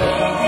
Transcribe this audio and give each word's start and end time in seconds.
Amen. 0.00 0.47